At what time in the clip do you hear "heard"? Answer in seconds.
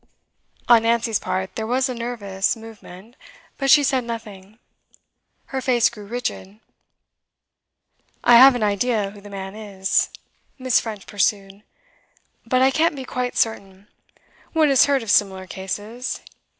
14.85-15.03